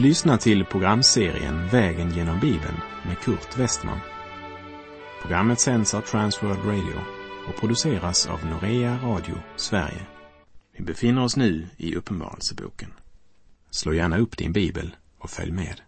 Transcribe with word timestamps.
Du 0.00 0.06
lyssnar 0.06 0.36
till 0.36 0.64
programserien 0.64 1.68
Vägen 1.68 2.10
genom 2.10 2.40
Bibeln 2.40 2.76
med 3.06 3.18
Kurt 3.18 3.58
Westman. 3.58 3.98
Programmet 5.22 5.60
sänds 5.60 5.94
av 5.94 6.00
Transworld 6.00 6.64
Radio 6.64 7.00
och 7.48 7.60
produceras 7.60 8.26
av 8.26 8.46
Norea 8.46 8.98
Radio 9.02 9.34
Sverige. 9.56 10.06
Vi 10.76 10.84
befinner 10.84 11.24
oss 11.24 11.36
nu 11.36 11.66
i 11.76 11.96
Uppenbarelseboken. 11.96 12.92
Slå 13.70 13.94
gärna 13.94 14.18
upp 14.18 14.36
din 14.36 14.52
bibel 14.52 14.96
och 15.18 15.30
följ 15.30 15.52
med. 15.52 15.80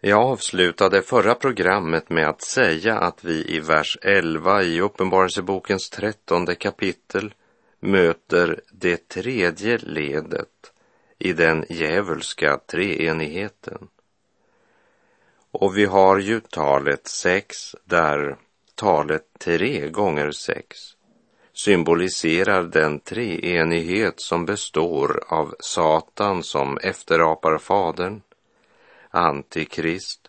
Jag 0.00 0.20
avslutade 0.20 1.02
förra 1.02 1.34
programmet 1.34 2.10
med 2.10 2.28
att 2.28 2.42
säga 2.42 2.98
att 2.98 3.24
vi 3.24 3.56
i 3.56 3.60
vers 3.60 3.98
11 4.02 4.62
i 4.62 4.80
Uppenbarelsebokens 4.80 5.90
trettonde 5.90 6.54
kapitel 6.54 7.34
möter 7.80 8.60
det 8.72 9.08
tredje 9.08 9.78
ledet 9.78 10.72
i 11.20 11.32
den 11.32 11.64
djävulska 11.68 12.60
treenigheten. 12.66 13.88
Och 15.50 15.78
vi 15.78 15.84
har 15.84 16.18
ju 16.18 16.40
talet 16.40 17.08
sex 17.08 17.76
där 17.84 18.36
talet 18.74 19.26
tre 19.38 19.88
gånger 19.88 20.30
sex 20.30 20.96
symboliserar 21.52 22.62
den 22.62 23.00
treenighet 23.00 24.20
som 24.20 24.46
består 24.46 25.22
av 25.28 25.54
Satan 25.60 26.42
som 26.42 26.78
efterapar 26.78 27.58
Fadern, 27.58 28.22
Antikrist 29.10 30.20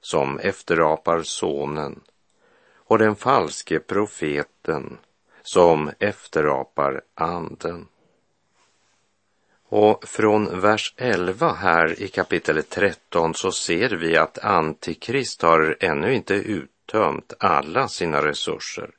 som 0.00 0.38
efterapar 0.38 1.22
Sonen 1.22 2.00
och 2.74 2.98
den 2.98 3.16
falske 3.16 3.78
profeten 3.78 4.98
som 5.42 5.90
efterapar 5.98 7.02
Anden. 7.14 7.86
Och 9.72 10.08
från 10.08 10.60
vers 10.60 10.94
11 10.96 11.52
här 11.52 12.02
i 12.02 12.08
kapitel 12.08 12.62
13 12.62 13.34
så 13.34 13.52
ser 13.52 13.90
vi 13.90 14.16
att 14.16 14.38
Antikrist 14.38 15.42
har 15.42 15.76
ännu 15.80 16.14
inte 16.14 16.34
uttömt 16.34 17.32
alla 17.38 17.88
sina 17.88 18.24
resurser. 18.24 18.90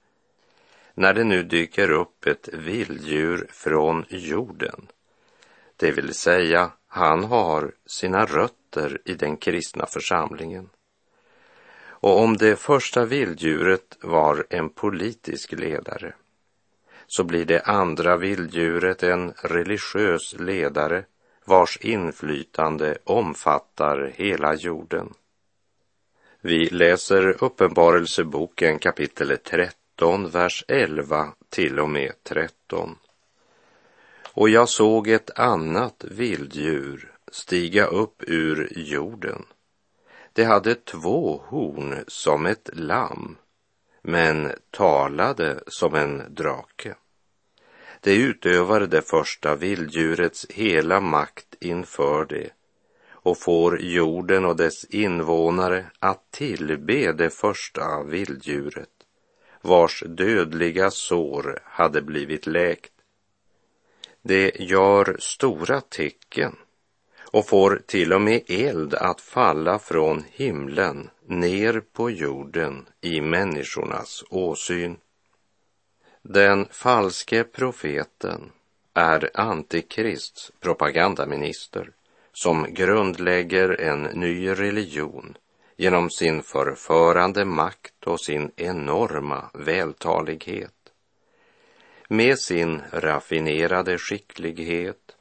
När 0.93 1.13
det 1.13 1.23
nu 1.23 1.43
dyker 1.43 1.91
upp 1.91 2.25
ett 2.25 2.49
vilddjur 2.53 3.47
från 3.49 4.05
jorden, 4.09 4.87
det 5.77 5.91
vill 5.91 6.13
säga 6.13 6.71
han 6.87 7.23
har 7.23 7.71
sina 7.85 8.25
rötter 8.25 9.01
i 9.05 9.13
den 9.13 9.37
kristna 9.37 9.85
församlingen. 9.85 10.69
Och 11.83 12.19
om 12.19 12.37
det 12.37 12.55
första 12.55 13.05
vilddjuret 13.05 13.97
var 14.01 14.45
en 14.49 14.69
politisk 14.69 15.51
ledare, 15.51 16.13
så 17.13 17.23
blir 17.23 17.45
det 17.45 17.61
andra 17.61 18.17
vilddjuret 18.17 19.03
en 19.03 19.33
religiös 19.37 20.35
ledare 20.39 21.03
vars 21.45 21.77
inflytande 21.81 22.97
omfattar 23.03 24.13
hela 24.15 24.55
jorden. 24.55 25.13
Vi 26.41 26.69
läser 26.69 27.43
Uppenbarelseboken 27.43 28.79
kapitel 28.79 29.37
13, 29.37 30.29
vers 30.29 30.65
11 30.67 31.33
till 31.49 31.79
och 31.79 31.89
med 31.89 32.11
13. 32.23 32.97
Och 34.33 34.49
jag 34.49 34.69
såg 34.69 35.07
ett 35.07 35.39
annat 35.39 36.05
vilddjur 36.11 37.11
stiga 37.31 37.85
upp 37.85 38.23
ur 38.27 38.73
jorden. 38.75 39.45
Det 40.33 40.43
hade 40.43 40.75
två 40.75 41.41
horn 41.47 42.03
som 42.07 42.45
ett 42.45 42.69
lamm, 42.73 43.37
men 44.01 44.51
talade 44.69 45.59
som 45.67 45.95
en 45.95 46.35
drake. 46.35 46.95
Det 48.03 48.15
utövar 48.15 48.79
det 48.79 49.01
första 49.01 49.55
vilddjurets 49.55 50.45
hela 50.49 50.99
makt 50.99 51.55
inför 51.59 52.25
det 52.25 52.49
och 53.09 53.37
får 53.37 53.81
jorden 53.81 54.45
och 54.45 54.55
dess 54.55 54.85
invånare 54.85 55.85
att 55.99 56.31
tillbe 56.31 57.11
det 57.11 57.29
första 57.29 58.03
vilddjuret 58.03 58.89
vars 59.61 60.03
dödliga 60.07 60.91
sår 60.91 61.59
hade 61.63 62.01
blivit 62.01 62.47
läkt. 62.47 62.91
Det 64.21 64.59
gör 64.59 65.15
stora 65.19 65.81
tecken 65.81 66.55
och 67.21 67.47
får 67.47 67.81
till 67.85 68.13
och 68.13 68.21
med 68.21 68.41
eld 68.47 68.93
att 68.93 69.21
falla 69.21 69.79
från 69.79 70.23
himlen 70.31 71.09
ner 71.25 71.83
på 71.93 72.09
jorden 72.09 72.85
i 73.01 73.21
människornas 73.21 74.23
åsyn. 74.29 74.97
Den 76.23 76.67
falske 76.71 77.43
profeten 77.43 78.51
är 78.93 79.29
Antikrists 79.33 80.51
propagandaminister 80.59 81.91
som 82.33 82.73
grundlägger 82.73 83.81
en 83.81 84.03
ny 84.03 84.49
religion 84.49 85.37
genom 85.77 86.09
sin 86.09 86.43
förförande 86.43 87.45
makt 87.45 88.07
och 88.07 88.21
sin 88.21 88.51
enorma 88.55 89.49
vältalighet. 89.53 90.73
Med 92.07 92.39
sin 92.39 92.81
raffinerade 92.91 93.97
skicklighet, 93.97 95.15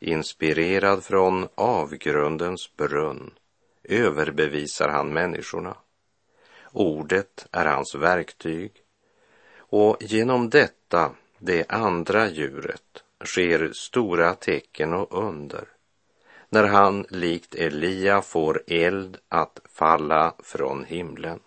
inspirerad 0.00 1.04
från 1.04 1.48
avgrundens 1.54 2.76
brunn, 2.76 3.34
överbevisar 3.84 4.88
han 4.88 5.12
människorna. 5.12 5.76
Ordet 6.72 7.46
är 7.52 7.66
hans 7.66 7.94
verktyg 7.94 8.83
och 9.68 9.96
genom 10.00 10.50
detta, 10.50 11.12
det 11.38 11.64
andra 11.68 12.28
djuret, 12.28 13.04
sker 13.24 13.72
stora 13.72 14.34
tecken 14.34 14.92
och 14.92 15.24
under 15.24 15.68
när 16.48 16.64
han 16.64 17.06
likt 17.08 17.54
Elia 17.54 18.22
får 18.22 18.62
eld 18.66 19.18
att 19.28 19.60
falla 19.68 20.34
från 20.38 20.84
himlen. 20.84 21.40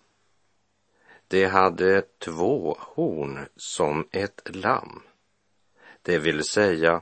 Det 1.28 1.46
hade 1.46 2.02
två 2.02 2.78
horn 2.80 3.40
som 3.56 4.08
ett 4.12 4.42
lamm, 4.46 5.02
det 6.02 6.18
vill 6.18 6.44
säga 6.44 7.02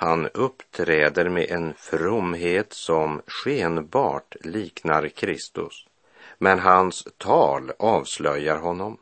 han 0.00 0.26
uppträder 0.26 1.28
med 1.28 1.50
en 1.50 1.74
fromhet 1.74 2.72
som 2.72 3.22
skenbart 3.26 4.36
liknar 4.40 5.08
Kristus, 5.08 5.86
men 6.38 6.58
hans 6.58 7.08
tal 7.16 7.72
avslöjar 7.78 8.56
honom. 8.56 8.98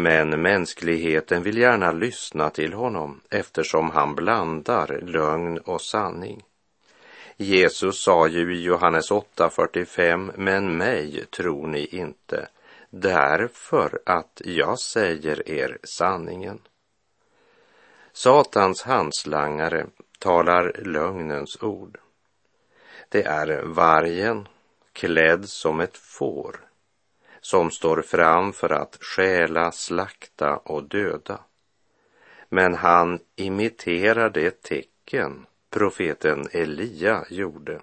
Men 0.00 0.42
mänskligheten 0.42 1.42
vill 1.42 1.58
gärna 1.58 1.92
lyssna 1.92 2.50
till 2.50 2.72
honom 2.72 3.20
eftersom 3.30 3.90
han 3.90 4.14
blandar 4.14 5.00
lögn 5.02 5.58
och 5.58 5.80
sanning. 5.80 6.44
Jesus 7.36 8.02
sa 8.02 8.28
ju 8.28 8.56
i 8.56 8.62
Johannes 8.62 9.10
8.45, 9.10 10.32
men 10.36 10.76
mig 10.76 11.24
tror 11.26 11.66
ni 11.66 11.86
inte, 11.86 12.48
därför 12.90 14.00
att 14.06 14.42
jag 14.44 14.78
säger 14.78 15.50
er 15.50 15.78
sanningen. 15.82 16.60
Satans 18.12 18.82
handslangare 18.82 19.86
talar 20.18 20.72
lögnens 20.84 21.62
ord. 21.62 21.98
Det 23.08 23.22
är 23.22 23.62
vargen 23.62 24.48
klädd 24.92 25.48
som 25.48 25.80
ett 25.80 25.96
får 25.96 26.67
som 27.50 27.70
står 27.70 28.02
fram 28.02 28.52
för 28.52 28.72
att 28.72 28.98
stjäla, 29.00 29.72
slakta 29.72 30.56
och 30.56 30.84
döda. 30.84 31.40
Men 32.48 32.74
han 32.74 33.20
imiterar 33.36 34.30
det 34.30 34.62
tecken 34.62 35.46
profeten 35.70 36.48
Elia 36.52 37.24
gjorde. 37.30 37.80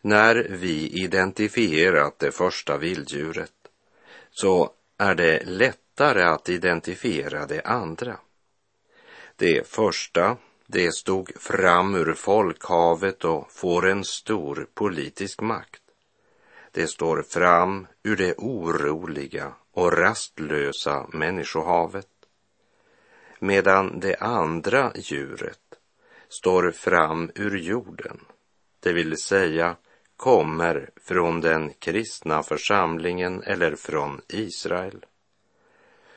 När 0.00 0.34
vi 0.50 1.02
identifierat 1.04 2.18
det 2.18 2.30
första 2.30 2.76
vilddjuret 2.78 3.52
så 4.30 4.70
är 4.98 5.14
det 5.14 5.44
lättare 5.44 6.22
att 6.22 6.48
identifiera 6.48 7.46
det 7.46 7.62
andra. 7.62 8.16
Det 9.36 9.66
första, 9.66 10.36
det 10.66 10.94
stod 10.94 11.40
fram 11.40 11.94
ur 11.94 12.14
folkhavet 12.14 13.24
och 13.24 13.52
får 13.52 13.88
en 13.88 14.04
stor 14.04 14.66
politisk 14.74 15.40
makt. 15.40 15.82
Det 16.78 16.86
står 16.86 17.22
fram 17.22 17.86
ur 18.02 18.16
det 18.16 18.34
oroliga 18.38 19.52
och 19.72 19.92
rastlösa 19.92 21.06
människohavet. 21.12 22.08
Medan 23.38 24.00
det 24.00 24.16
andra 24.16 24.92
djuret 24.94 25.74
står 26.28 26.70
fram 26.70 27.30
ur 27.34 27.56
jorden, 27.56 28.20
det 28.80 28.92
vill 28.92 29.16
säga 29.16 29.76
kommer 30.16 30.90
från 30.96 31.40
den 31.40 31.72
kristna 31.78 32.42
församlingen 32.42 33.42
eller 33.42 33.76
från 33.76 34.20
Israel. 34.28 35.06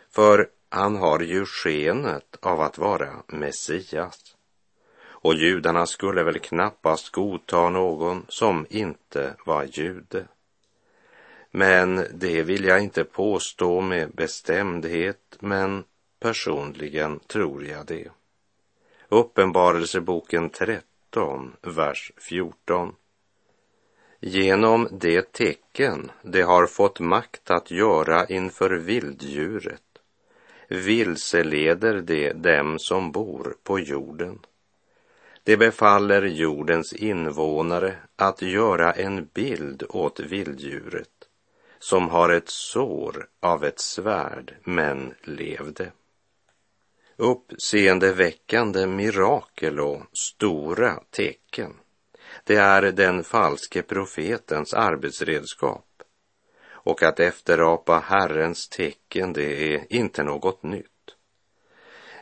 För 0.09 0.49
han 0.69 0.95
har 0.95 1.19
ju 1.19 1.45
skenet 1.45 2.37
av 2.41 2.61
att 2.61 2.77
vara 2.77 3.23
Messias. 3.27 4.35
Och 5.03 5.33
judarna 5.33 5.85
skulle 5.85 6.23
väl 6.23 6.39
knappast 6.39 7.09
godta 7.09 7.69
någon 7.69 8.25
som 8.27 8.65
inte 8.69 9.35
var 9.45 9.63
jude. 9.63 10.27
Men 11.51 12.05
det 12.13 12.43
vill 12.43 12.63
jag 12.63 12.83
inte 12.83 13.03
påstå 13.03 13.81
med 13.81 14.11
bestämdhet, 14.11 15.37
men 15.39 15.83
personligen 16.19 17.19
tror 17.19 17.65
jag 17.65 17.85
det. 17.85 18.07
Uppenbarelseboken 19.09 20.49
13, 20.49 21.55
vers 21.61 22.11
14. 22.17 22.95
Genom 24.19 24.87
det 24.91 25.31
tecken 25.31 26.11
det 26.21 26.41
har 26.41 26.67
fått 26.67 26.99
makt 26.99 27.51
att 27.51 27.71
göra 27.71 28.25
inför 28.25 28.69
vilddjuret 28.69 29.81
vilseleder 30.71 32.01
det 32.01 32.33
dem 32.33 32.79
som 32.79 33.11
bor 33.11 33.55
på 33.63 33.79
jorden. 33.79 34.39
Det 35.43 35.57
befaller 35.57 36.21
jordens 36.21 36.93
invånare 36.93 37.95
att 38.15 38.41
göra 38.41 38.91
en 38.91 39.29
bild 39.33 39.83
åt 39.89 40.19
vilddjuret 40.19 41.20
som 41.81 42.09
har 42.09 42.29
ett 42.29 42.49
sår 42.49 43.27
av 43.39 43.63
ett 43.65 43.79
svärd 43.79 44.55
men 44.63 45.13
levde. 45.23 45.91
Uppseendeväckande 47.17 48.87
mirakel 48.87 49.79
och 49.79 50.01
stora 50.13 50.99
tecken. 51.09 51.73
Det 52.43 52.55
är 52.55 52.81
den 52.81 53.23
falske 53.23 53.81
profetens 53.81 54.73
arbetsredskap. 54.73 56.03
Och 56.69 57.03
att 57.03 57.19
efterapa 57.19 57.99
Herrens 57.99 58.69
tecken, 58.69 59.33
det 59.33 59.73
är 59.73 59.93
inte 59.93 60.23
något 60.23 60.63
nytt. 60.63 60.87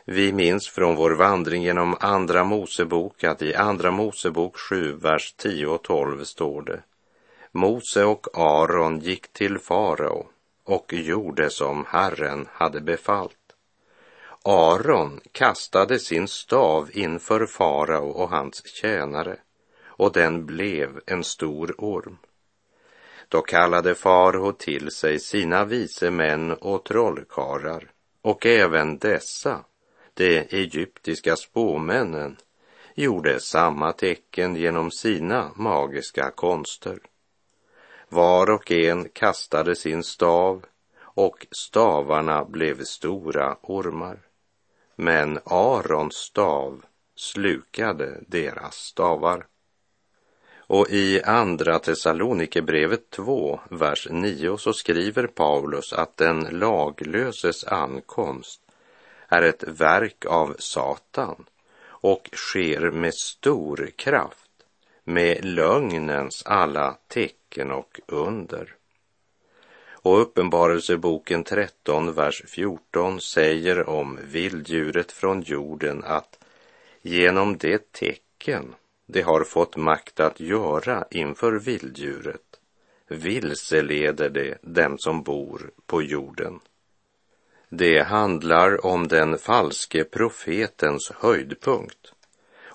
Vi 0.04 0.32
minns 0.32 0.68
från 0.68 0.96
vår 0.96 1.10
vandring 1.10 1.62
genom 1.62 1.96
Andra 2.00 2.44
Mosebok 2.44 3.24
att 3.24 3.42
i 3.42 3.54
Andra 3.54 3.90
Mosebok 3.90 4.56
7, 4.56 4.92
vers 4.92 5.34
10 5.36 5.66
och 5.66 5.82
12 5.82 6.24
står 6.24 6.62
det 6.62 6.82
Mose 7.52 8.04
och 8.04 8.38
Aron 8.38 8.98
gick 8.98 9.32
till 9.32 9.58
farao 9.58 10.26
och 10.64 10.92
gjorde 10.92 11.50
som 11.50 11.84
Herren 11.88 12.48
hade 12.52 12.80
befallt. 12.80 13.36
Aron 14.44 15.20
kastade 15.32 15.98
sin 15.98 16.28
stav 16.28 16.90
inför 16.92 17.46
farao 17.46 18.08
och 18.08 18.30
hans 18.30 18.66
tjänare 18.66 19.36
och 19.84 20.12
den 20.12 20.46
blev 20.46 21.00
en 21.06 21.24
stor 21.24 21.74
orm. 21.78 22.18
Då 23.28 23.42
kallade 23.42 23.94
farao 23.94 24.52
till 24.52 24.90
sig 24.90 25.18
sina 25.18 25.64
vise 25.64 26.10
män 26.10 26.52
och 26.52 26.84
trollkarlar 26.84 27.90
och 28.22 28.46
även 28.46 28.98
dessa, 28.98 29.64
de 30.14 30.38
egyptiska 30.38 31.36
spåmännen, 31.36 32.36
gjorde 32.94 33.40
samma 33.40 33.92
tecken 33.92 34.56
genom 34.56 34.90
sina 34.90 35.50
magiska 35.56 36.30
konster. 36.30 36.98
Var 38.12 38.50
och 38.50 38.70
en 38.70 39.08
kastade 39.08 39.76
sin 39.76 40.04
stav 40.04 40.64
och 41.00 41.46
stavarna 41.50 42.44
blev 42.44 42.84
stora 42.84 43.56
ormar. 43.62 44.18
Men 44.96 45.38
Arons 45.44 46.14
stav 46.14 46.82
slukade 47.16 48.20
deras 48.26 48.74
stavar. 48.74 49.46
Och 50.56 50.90
i 50.90 51.22
Andra 51.22 51.78
Thessalonikerbrevet 51.78 53.10
2, 53.10 53.60
vers 53.70 54.08
9 54.10 54.58
så 54.58 54.72
skriver 54.72 55.26
Paulus 55.26 55.92
att 55.92 56.16
den 56.16 56.40
laglöses 56.40 57.64
ankomst 57.64 58.60
är 59.28 59.42
ett 59.42 59.64
verk 59.68 60.24
av 60.26 60.56
Satan 60.58 61.44
och 61.82 62.28
sker 62.32 62.90
med 62.90 63.14
stor 63.14 63.90
kraft, 63.96 64.50
med 65.04 65.44
lögnens 65.44 66.42
alla 66.46 66.96
tecken 67.08 67.39
och 67.58 68.00
under. 68.06 68.74
Och 70.02 70.20
Uppenbarelseboken 70.20 71.44
13, 71.44 72.12
vers 72.12 72.42
14 72.46 73.20
säger 73.20 73.88
om 73.88 74.18
vilddjuret 74.22 75.12
från 75.12 75.42
jorden 75.42 76.04
att 76.04 76.38
genom 77.02 77.58
det 77.58 77.92
tecken 77.92 78.74
det 79.06 79.22
har 79.22 79.44
fått 79.44 79.76
makt 79.76 80.20
att 80.20 80.40
göra 80.40 81.04
inför 81.10 81.52
vilddjuret 81.52 82.60
vilseleder 83.08 84.30
det 84.30 84.58
dem 84.62 84.98
som 84.98 85.22
bor 85.22 85.70
på 85.86 86.02
jorden. 86.02 86.60
Det 87.68 88.02
handlar 88.02 88.86
om 88.86 89.08
den 89.08 89.38
falske 89.38 90.04
profetens 90.04 91.12
höjdpunkt 91.14 92.12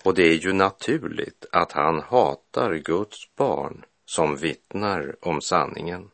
och 0.03 0.13
det 0.13 0.23
är 0.23 0.33
ju 0.33 0.53
naturligt 0.53 1.45
att 1.51 1.71
han 1.71 2.01
hatar 2.01 2.73
Guds 2.73 3.35
barn 3.35 3.85
som 4.05 4.35
vittnar 4.35 5.15
om 5.21 5.41
sanningen. 5.41 6.09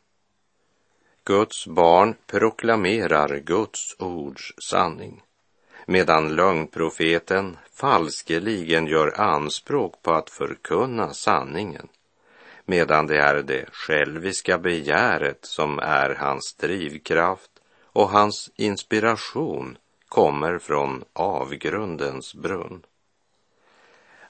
Guds 1.24 1.66
barn 1.66 2.14
proklamerar 2.26 3.36
Guds 3.38 3.96
ords 3.98 4.54
sanning 4.70 5.22
medan 5.86 6.36
lögnprofeten 6.36 7.58
falskeligen 7.72 8.86
gör 8.86 9.20
anspråk 9.20 10.02
på 10.02 10.12
att 10.12 10.30
förkunna 10.30 11.12
sanningen, 11.12 11.88
medan 12.64 13.06
det 13.06 13.18
är 13.18 13.42
det 13.42 13.68
själviska 13.72 14.58
begäret 14.58 15.44
som 15.44 15.78
är 15.78 16.14
hans 16.14 16.54
drivkraft 16.54 17.50
och 17.82 18.08
hans 18.08 18.50
inspiration 18.56 19.78
kommer 20.08 20.58
från 20.58 21.04
avgrundens 21.12 22.34
brunn. 22.34 22.82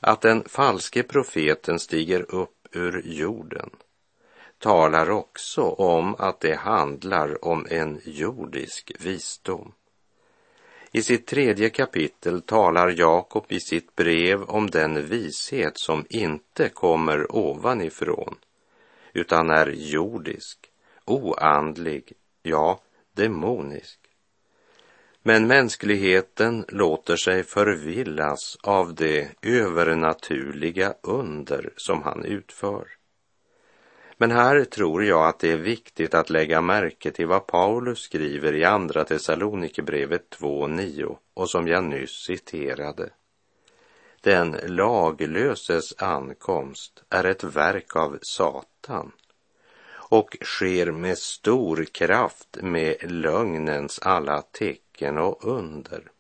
Att 0.01 0.21
den 0.21 0.45
falske 0.45 1.03
profeten 1.03 1.79
stiger 1.79 2.35
upp 2.35 2.62
ur 2.73 3.03
jorden 3.05 3.71
talar 4.63 5.11
också 5.11 5.63
om 5.63 6.15
att 6.19 6.41
det 6.41 6.55
handlar 6.55 7.45
om 7.45 7.67
en 7.71 8.01
jordisk 8.05 8.93
visdom. 9.01 9.73
I 10.93 11.03
sitt 11.03 11.27
tredje 11.27 11.71
kapitel 11.71 12.43
talar 12.43 12.95
Jakob 12.97 13.45
i 13.49 13.61
sitt 13.61 13.97
brev 13.97 14.43
om 14.43 14.71
den 14.71 15.07
vishet 15.07 15.79
som 15.79 16.07
inte 16.09 16.69
kommer 16.69 17.37
ovanifrån, 17.37 18.37
utan 19.13 19.51
är 19.51 19.67
jordisk, 19.67 20.59
oandlig, 21.05 22.13
ja, 22.43 22.81
demonisk. 23.13 24.02
Men 25.25 25.47
mänskligheten 25.47 26.65
låter 26.69 27.17
sig 27.17 27.43
förvillas 27.43 28.59
av 28.63 28.95
det 28.95 29.29
övernaturliga 29.43 30.95
under 31.03 31.73
som 31.77 32.03
han 32.03 32.25
utför. 32.25 32.89
Men 34.17 34.31
här 34.31 34.65
tror 34.65 35.05
jag 35.05 35.29
att 35.29 35.39
det 35.39 35.53
är 35.53 35.57
viktigt 35.57 36.15
att 36.15 36.31
lägga 36.31 36.61
märke 36.61 37.11
till 37.11 37.27
vad 37.27 37.47
Paulus 37.47 37.99
skriver 37.99 38.55
i 38.55 38.65
Andra 38.65 39.05
Thessalonikerbrevet 39.05 40.37
2.9 40.41 41.17
och 41.35 41.51
som 41.51 41.69
jag 41.69 41.85
nyss 41.85 42.25
citerade. 42.27 43.11
Den 44.21 44.57
laglöses 44.67 46.03
ankomst 46.03 47.03
är 47.11 47.25
ett 47.25 47.45
verk 47.45 47.97
av 47.97 48.19
Satan 48.23 49.13
och 50.13 50.37
sker 50.43 50.91
med 50.91 51.19
stor 51.19 51.85
kraft 51.85 52.59
med 52.61 52.97
lögnens 53.13 53.99
alla 54.03 54.43
tecken 54.43 54.82
och 55.01 55.45
under. 55.45 56.11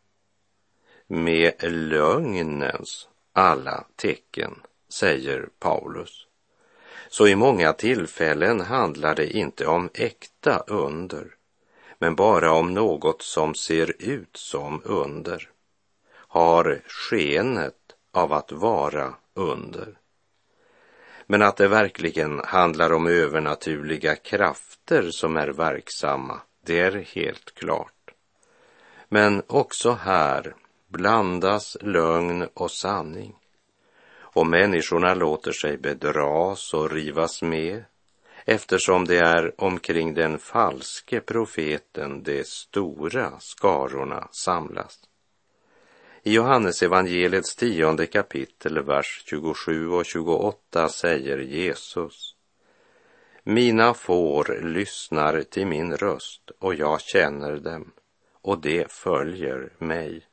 Med 1.06 1.52
lögnens 1.72 3.08
alla 3.32 3.84
tecken, 3.96 4.62
säger 4.88 5.48
Paulus. 5.58 6.26
Så 7.08 7.28
i 7.28 7.36
många 7.36 7.72
tillfällen 7.72 8.60
handlar 8.60 9.14
det 9.14 9.36
inte 9.36 9.66
om 9.66 9.90
äkta 9.94 10.64
under, 10.66 11.34
men 11.98 12.14
bara 12.14 12.52
om 12.52 12.74
något 12.74 13.22
som 13.22 13.54
ser 13.54 13.94
ut 13.98 14.36
som 14.36 14.82
under, 14.84 15.50
har 16.14 16.82
skenet 16.86 17.74
av 18.12 18.32
att 18.32 18.52
vara 18.52 19.14
under. 19.34 19.98
Men 21.26 21.42
att 21.42 21.56
det 21.56 21.68
verkligen 21.68 22.40
handlar 22.44 22.92
om 22.92 23.06
övernaturliga 23.06 24.16
krafter 24.16 25.10
som 25.10 25.36
är 25.36 25.48
verksamma, 25.48 26.40
det 26.64 26.80
är 26.80 26.92
helt 26.92 27.54
klart. 27.54 28.01
Men 29.14 29.42
också 29.46 29.90
här 29.90 30.54
blandas 30.88 31.76
lögn 31.80 32.48
och 32.54 32.70
sanning 32.70 33.34
och 34.14 34.46
människorna 34.46 35.14
låter 35.14 35.52
sig 35.52 35.78
bedras 35.78 36.74
och 36.74 36.90
rivas 36.90 37.42
med 37.42 37.84
eftersom 38.44 39.04
det 39.04 39.18
är 39.18 39.60
omkring 39.60 40.14
den 40.14 40.38
falske 40.38 41.20
profeten 41.20 42.22
de 42.22 42.44
stora 42.44 43.32
skarorna 43.38 44.28
samlas. 44.30 44.98
I 46.22 46.34
Johannes 46.34 46.82
evangeliets 46.82 47.56
tionde 47.56 48.06
kapitel, 48.06 48.82
vers 48.82 49.22
27 49.26 49.88
och 49.88 50.06
28 50.06 50.88
säger 50.88 51.38
Jesus 51.38 52.34
Mina 53.42 53.94
får 53.94 54.60
lyssnar 54.62 55.42
till 55.42 55.66
min 55.66 55.96
röst 55.96 56.50
och 56.58 56.74
jag 56.74 57.00
känner 57.00 57.56
dem 57.56 57.92
och 58.42 58.60
de 58.60 58.84
följer 58.88 59.72
mig. 59.78 60.26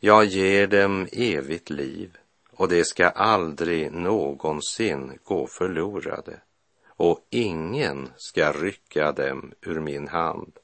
Jag 0.00 0.24
ger 0.24 0.66
dem 0.66 1.08
evigt 1.12 1.70
liv 1.70 2.16
och 2.50 2.68
de 2.68 2.84
ska 2.84 3.08
aldrig 3.08 3.92
någonsin 3.92 5.18
gå 5.22 5.46
förlorade 5.46 6.40
och 6.86 7.26
ingen 7.30 8.08
ska 8.16 8.52
rycka 8.52 9.12
dem 9.12 9.52
ur 9.60 9.80
min 9.80 10.08
hand. 10.08 10.58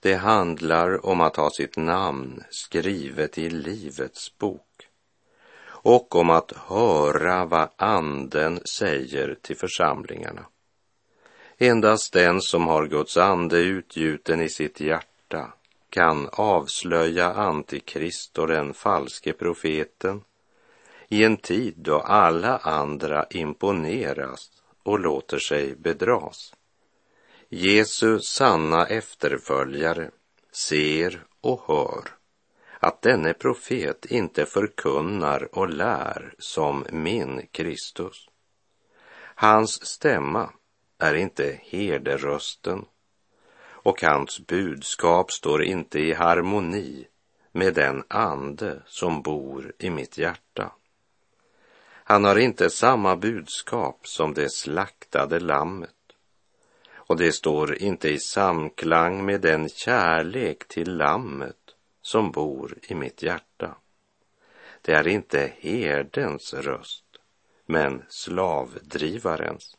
Det 0.00 0.14
handlar 0.14 1.06
om 1.06 1.20
att 1.20 1.36
ha 1.36 1.50
sitt 1.50 1.76
namn 1.76 2.44
skrivet 2.50 3.38
i 3.38 3.50
Livets 3.50 4.38
bok 4.38 4.88
och 5.64 6.16
om 6.16 6.30
att 6.30 6.52
höra 6.52 7.44
vad 7.44 7.68
anden 7.76 8.60
säger 8.66 9.38
till 9.42 9.56
församlingarna. 9.56 10.46
Endast 11.62 12.12
den 12.12 12.40
som 12.40 12.66
har 12.66 12.86
Guds 12.86 13.16
ande 13.16 13.58
utgjuten 13.58 14.40
i 14.40 14.48
sitt 14.48 14.80
hjärta 14.80 15.52
kan 15.90 16.28
avslöja 16.32 17.32
Antikrist 17.32 18.38
och 18.38 18.48
den 18.48 18.74
falske 18.74 19.32
profeten 19.32 20.24
i 21.08 21.24
en 21.24 21.36
tid 21.36 21.74
då 21.76 21.98
alla 22.00 22.56
andra 22.58 23.26
imponeras 23.30 24.50
och 24.82 24.98
låter 24.98 25.38
sig 25.38 25.76
bedras. 25.76 26.54
Jesu 27.48 28.20
sanna 28.20 28.86
efterföljare 28.86 30.10
ser 30.52 31.24
och 31.40 31.64
hör 31.66 32.04
att 32.80 33.02
denne 33.02 33.34
profet 33.34 34.06
inte 34.06 34.46
förkunnar 34.46 35.58
och 35.58 35.68
lär 35.68 36.34
som 36.38 36.86
min 36.90 37.46
Kristus. 37.52 38.28
Hans 39.34 39.86
stämma 39.86 40.50
är 41.02 41.14
inte 41.14 41.60
herderösten 41.62 42.84
och 43.64 44.02
hans 44.02 44.46
budskap 44.46 45.32
står 45.32 45.62
inte 45.62 45.98
i 45.98 46.12
harmoni 46.12 47.06
med 47.52 47.74
den 47.74 48.04
ande 48.08 48.82
som 48.86 49.22
bor 49.22 49.72
i 49.78 49.90
mitt 49.90 50.18
hjärta. 50.18 50.72
Han 52.04 52.24
har 52.24 52.38
inte 52.38 52.70
samma 52.70 53.16
budskap 53.16 54.06
som 54.06 54.34
det 54.34 54.52
slaktade 54.52 55.40
lammet 55.40 55.90
och 56.94 57.16
det 57.16 57.32
står 57.32 57.82
inte 57.82 58.08
i 58.08 58.18
samklang 58.18 59.24
med 59.24 59.40
den 59.40 59.68
kärlek 59.68 60.68
till 60.68 60.96
lammet 60.96 61.56
som 62.02 62.30
bor 62.30 62.78
i 62.82 62.94
mitt 62.94 63.22
hjärta. 63.22 63.76
Det 64.82 64.92
är 64.92 65.08
inte 65.08 65.52
herdens 65.58 66.54
röst, 66.54 67.04
men 67.66 68.02
slavdrivarens. 68.08 69.76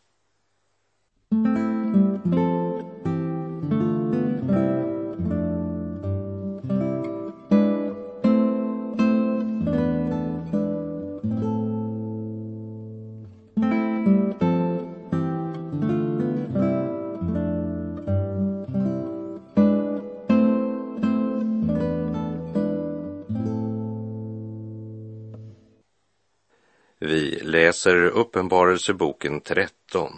Vi 27.05 27.39
läser 27.43 27.95
Uppenbarelseboken 28.05 29.41
13, 29.41 30.11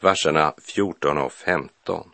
verserna 0.00 0.54
14 0.58 1.18
och 1.18 1.32
15. 1.32 2.10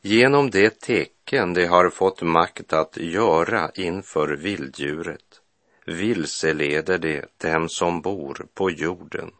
Genom 0.00 0.50
det 0.50 0.80
tecken 0.80 1.54
de 1.54 1.66
har 1.66 1.90
fått 1.90 2.22
makt 2.22 2.72
att 2.72 2.96
göra 2.96 3.70
inför 3.74 4.28
vilddjuret 4.28 5.40
vilseleder 5.86 6.98
de 6.98 7.22
dem 7.38 7.68
som 7.68 8.00
bor 8.00 8.46
på 8.54 8.70
jorden. 8.70 9.30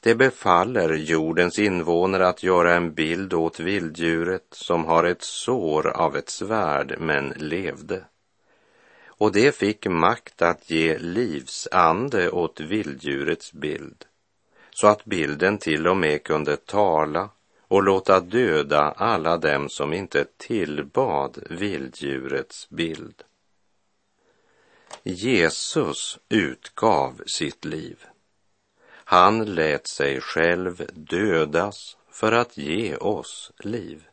Det 0.00 0.14
befaller 0.14 0.94
jordens 0.94 1.58
invånare 1.58 2.28
att 2.28 2.42
göra 2.42 2.74
en 2.74 2.94
bild 2.94 3.32
åt 3.32 3.60
vilddjuret 3.60 4.46
som 4.50 4.84
har 4.84 5.04
ett 5.04 5.22
sår 5.22 5.86
av 5.86 6.16
ett 6.16 6.30
svärd 6.30 6.96
men 6.98 7.28
levde 7.28 8.04
och 9.20 9.32
det 9.32 9.56
fick 9.56 9.86
makt 9.86 10.42
att 10.42 10.70
ge 10.70 10.98
livsande 10.98 12.30
åt 12.30 12.60
vilddjurets 12.60 13.52
bild, 13.52 14.04
så 14.80 14.86
att 14.86 15.04
bilden 15.04 15.58
till 15.58 15.86
och 15.86 15.96
med 15.96 16.24
kunde 16.24 16.56
tala 16.56 17.30
och 17.68 17.82
låta 17.82 18.20
döda 18.20 18.80
alla 18.96 19.36
dem 19.36 19.68
som 19.68 19.92
inte 19.92 20.24
tillbad 20.36 21.38
vilddjurets 21.50 22.68
bild. 22.68 23.22
Jesus 25.02 26.18
utgav 26.28 27.22
sitt 27.26 27.64
liv. 27.64 28.04
Han 28.92 29.44
lät 29.44 29.88
sig 29.88 30.20
själv 30.20 30.86
dödas 30.92 31.96
för 32.10 32.32
att 32.32 32.56
ge 32.56 32.96
oss 32.96 33.52
liv, 33.58 34.04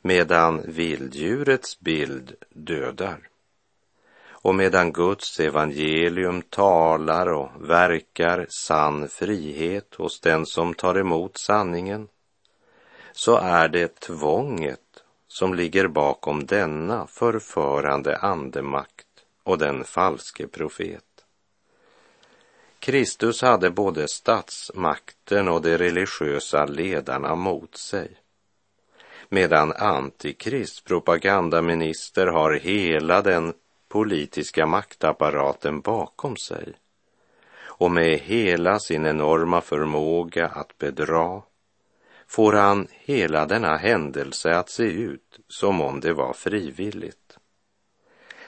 medan 0.00 0.62
vilddjurets 0.66 1.80
bild 1.80 2.34
dödar. 2.50 3.28
Och 4.42 4.54
medan 4.54 4.92
Guds 4.92 5.40
evangelium 5.40 6.42
talar 6.42 7.26
och 7.26 7.50
verkar 7.60 8.46
sann 8.48 9.08
frihet 9.08 9.94
hos 9.94 10.20
den 10.20 10.46
som 10.46 10.74
tar 10.74 10.98
emot 10.98 11.38
sanningen, 11.38 12.08
så 13.12 13.36
är 13.36 13.68
det 13.68 14.00
tvånget 14.00 14.80
som 15.28 15.54
ligger 15.54 15.88
bakom 15.88 16.46
denna 16.46 17.06
förförande 17.06 18.16
andemakt 18.16 19.06
och 19.42 19.58
den 19.58 19.84
falske 19.84 20.46
profet. 20.46 21.04
Kristus 22.78 23.42
hade 23.42 23.70
både 23.70 24.08
statsmakten 24.08 25.48
och 25.48 25.62
de 25.62 25.78
religiösa 25.78 26.66
ledarna 26.66 27.34
mot 27.34 27.76
sig 27.76 28.18
medan 29.28 29.72
Antikrist 29.72 30.84
propagandaminister 30.84 32.26
har 32.26 32.52
hela 32.52 33.22
den 33.22 33.52
politiska 33.88 34.66
maktapparaten 34.66 35.80
bakom 35.80 36.36
sig 36.36 36.74
och 37.78 37.90
med 37.90 38.18
hela 38.18 38.78
sin 38.78 39.06
enorma 39.06 39.60
förmåga 39.60 40.46
att 40.46 40.78
bedra 40.78 41.42
får 42.26 42.52
han 42.52 42.86
hela 42.90 43.46
denna 43.46 43.76
händelse 43.76 44.56
att 44.56 44.70
se 44.70 44.84
ut 44.84 45.40
som 45.48 45.80
om 45.80 46.00
det 46.00 46.12
var 46.12 46.32
frivilligt. 46.32 47.38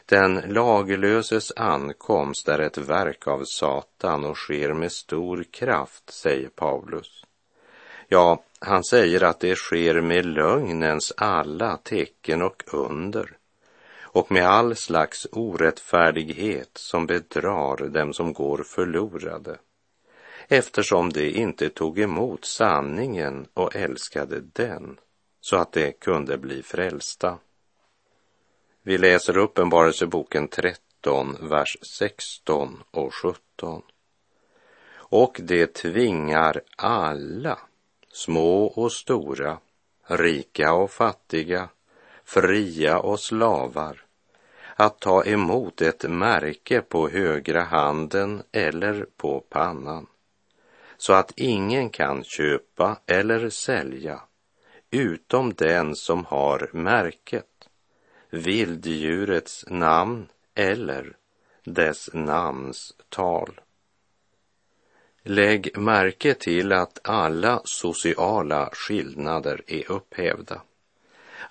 Den 0.06 0.34
laglöses 0.34 1.52
ankomst 1.56 2.48
är 2.48 2.58
ett 2.58 2.78
verk 2.78 3.26
av 3.26 3.44
Satan 3.44 4.24
och 4.24 4.36
sker 4.36 4.72
med 4.72 4.92
stor 4.92 5.44
kraft, 5.50 6.10
säger 6.10 6.48
Paulus. 6.48 7.24
Ja, 8.08 8.44
han 8.58 8.84
säger 8.84 9.24
att 9.24 9.40
det 9.40 9.56
sker 9.56 10.00
med 10.00 10.26
lögnens 10.26 11.12
alla 11.16 11.76
tecken 11.76 12.42
och 12.42 12.62
under 12.72 13.36
och 14.12 14.32
med 14.32 14.46
all 14.46 14.76
slags 14.76 15.26
orättfärdighet 15.32 16.70
som 16.74 17.06
bedrar 17.06 17.88
dem 17.88 18.12
som 18.12 18.32
går 18.32 18.62
förlorade 18.62 19.58
eftersom 20.52 21.12
de 21.12 21.30
inte 21.30 21.68
tog 21.68 21.98
emot 21.98 22.44
sanningen 22.44 23.46
och 23.54 23.76
älskade 23.76 24.40
den 24.40 24.98
så 25.40 25.56
att 25.56 25.72
de 25.72 25.92
kunde 25.92 26.38
bli 26.38 26.62
frälsta. 26.62 27.38
Vi 28.82 28.98
läser 28.98 29.36
Uppenbarelseboken 29.38 30.48
13, 30.48 31.36
vers 31.40 31.78
16 31.82 32.82
och 32.90 33.14
17. 33.14 33.82
Och 34.92 35.40
det 35.42 35.74
tvingar 35.74 36.60
alla, 36.76 37.58
små 38.12 38.64
och 38.64 38.92
stora, 38.92 39.58
rika 40.06 40.72
och 40.72 40.90
fattiga, 40.90 41.68
fria 42.34 42.98
och 42.98 43.20
slavar, 43.20 44.02
att 44.76 45.00
ta 45.00 45.24
emot 45.24 45.80
ett 45.80 46.10
märke 46.10 46.80
på 46.80 47.08
högra 47.08 47.62
handen 47.62 48.42
eller 48.52 49.06
på 49.16 49.40
pannan, 49.40 50.06
så 50.96 51.12
att 51.12 51.32
ingen 51.36 51.90
kan 51.90 52.24
köpa 52.24 52.98
eller 53.06 53.50
sälja 53.50 54.20
utom 54.90 55.54
den 55.54 55.96
som 55.96 56.24
har 56.24 56.70
märket, 56.72 57.68
vilddjurets 58.30 59.64
namn 59.68 60.28
eller 60.54 61.16
dess 61.64 62.10
namns 62.12 62.94
tal. 63.08 63.60
Lägg 65.22 65.78
märke 65.78 66.34
till 66.34 66.72
att 66.72 66.98
alla 67.04 67.60
sociala 67.64 68.70
skillnader 68.72 69.62
är 69.66 69.90
upphävda. 69.90 70.62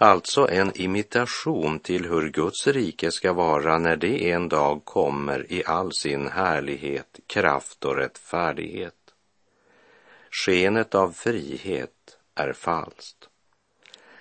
Alltså 0.01 0.49
en 0.49 0.71
imitation 0.75 1.79
till 1.79 2.05
hur 2.05 2.29
Guds 2.29 2.67
rike 2.67 3.11
ska 3.11 3.33
vara 3.33 3.77
när 3.77 3.95
det 3.95 4.31
en 4.31 4.49
dag 4.49 4.85
kommer 4.85 5.51
i 5.51 5.63
all 5.65 5.93
sin 5.93 6.27
härlighet, 6.27 7.19
kraft 7.27 7.85
och 7.85 7.95
rättfärdighet. 7.95 8.95
Skenet 10.31 10.95
av 10.95 11.11
frihet 11.11 12.17
är 12.35 12.53
falskt. 12.53 13.29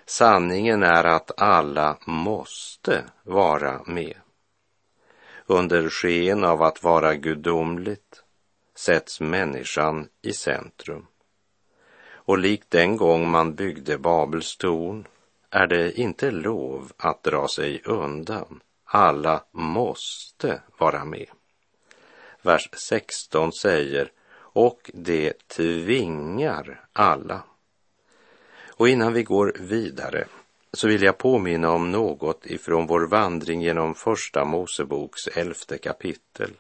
Sanningen 0.07 0.83
är 0.83 1.05
att 1.05 1.41
alla 1.41 1.99
måste 2.07 3.05
vara 3.23 3.83
med. 3.87 4.17
Under 5.47 5.89
sken 5.89 6.45
av 6.45 6.63
att 6.63 6.83
vara 6.83 7.15
gudomligt 7.15 8.23
sätts 8.75 9.21
människan 9.21 10.09
i 10.23 10.33
centrum. 10.33 11.07
Och 12.11 12.39
likt 12.39 12.71
den 12.71 12.97
gång 12.97 13.31
man 13.31 13.55
byggde 13.55 13.99
Babels 13.99 14.57
torn 14.57 15.07
är 15.51 15.67
det 15.67 15.99
inte 15.99 16.31
lov 16.31 16.93
att 16.97 17.23
dra 17.23 17.49
sig 17.49 17.83
undan. 17.85 18.61
Alla 18.85 19.45
måste 19.53 20.63
vara 20.79 21.05
med. 21.05 21.29
vers 22.43 22.69
16 22.73 23.53
säger 23.53 24.13
och 24.37 24.91
det 24.95 25.49
tvingar 25.49 26.85
alla. 26.93 27.43
Och 28.69 28.89
innan 28.89 29.13
vi 29.13 29.23
går 29.23 29.57
vidare 29.59 30.25
så 30.73 30.89
vill 30.89 31.03
jag 31.03 31.19
påminna 31.19 31.71
om 31.71 31.93
något 31.93 32.47
ifrån 32.47 32.87
vår 32.87 33.07
vandring 33.07 33.63
genom 33.63 33.95
Första 33.95 34.45
Moseboks 34.45 35.27
elfte 35.27 35.79
kapitel, 35.79 36.51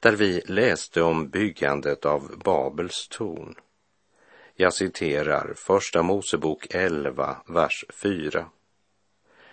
där 0.00 0.12
vi 0.12 0.40
läste 0.46 1.02
om 1.02 1.28
byggandet 1.28 2.06
av 2.06 2.38
Babels 2.44 3.08
torn. 3.08 3.54
Jag 4.56 4.74
citerar 4.74 5.54
Första 5.56 6.02
Mosebok 6.02 6.66
11, 6.70 7.36
vers 7.46 7.84
4. 7.88 8.46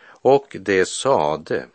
Och 0.05 0.57
det 0.59 0.87
sade, 0.87 1.65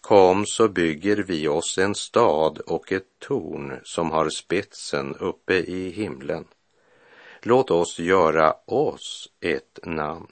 kom 0.00 0.46
så 0.46 0.68
bygger 0.68 1.16
vi 1.16 1.48
oss 1.48 1.78
en 1.78 1.94
stad 1.94 2.58
och 2.58 2.92
ett 2.92 3.18
torn 3.18 3.80
som 3.84 4.10
har 4.10 4.30
spetsen 4.30 5.16
uppe 5.16 5.54
i 5.54 5.90
himlen. 5.90 6.44
Låt 7.42 7.70
oss 7.70 7.98
göra 7.98 8.54
oss 8.66 9.28
ett 9.40 9.78
namn 9.82 10.28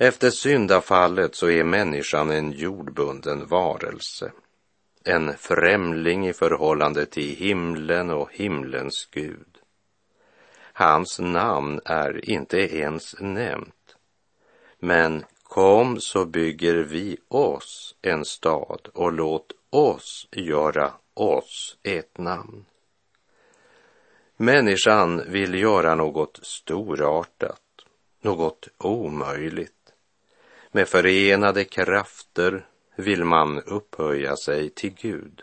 efter 0.00 0.30
syndafallet 0.30 1.34
så 1.34 1.50
är 1.50 1.64
människan 1.64 2.30
en 2.30 2.52
jordbunden 2.52 3.46
varelse, 3.46 4.32
en 5.04 5.34
främling 5.38 6.28
i 6.28 6.32
förhållande 6.32 7.06
till 7.06 7.36
himlen 7.36 8.10
och 8.10 8.28
himlens 8.32 9.08
Gud. 9.10 9.57
Hans 10.78 11.18
namn 11.18 11.80
är 11.84 12.30
inte 12.30 12.76
ens 12.76 13.14
nämnt. 13.20 13.96
Men 14.78 15.24
kom 15.42 16.00
så 16.00 16.24
bygger 16.24 16.74
vi 16.74 17.16
oss 17.28 17.94
en 18.02 18.24
stad 18.24 18.88
och 18.94 19.12
låt 19.12 19.52
oss 19.70 20.28
göra 20.32 20.92
oss 21.14 21.78
ett 21.82 22.18
namn. 22.18 22.64
Människan 24.36 25.22
vill 25.26 25.54
göra 25.54 25.94
något 25.94 26.40
storartat, 26.42 27.84
något 28.20 28.68
omöjligt. 28.78 29.92
Med 30.72 30.88
förenade 30.88 31.64
krafter 31.64 32.66
vill 32.96 33.24
man 33.24 33.62
upphöja 33.62 34.36
sig 34.36 34.70
till 34.70 34.94
Gud. 34.94 35.42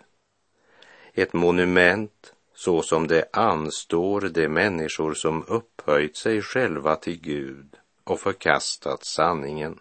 Ett 1.14 1.34
monument 1.34 2.35
så 2.56 2.82
som 2.82 3.08
det 3.08 3.26
anstår 3.34 4.22
de 4.22 4.48
människor 4.48 5.14
som 5.14 5.44
upphöjt 5.48 6.18
sig 6.18 6.42
själva 6.42 6.96
till 6.96 7.22
Gud 7.22 7.76
och 8.04 8.20
förkastat 8.20 9.06
sanningen. 9.06 9.80